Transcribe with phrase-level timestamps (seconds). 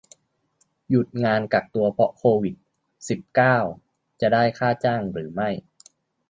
[0.89, 2.55] หยุดงานกักตัวเพราะโควิด
[3.09, 3.57] สิบเก้า
[4.21, 5.49] จะได้ค่าจ้างหรือไม่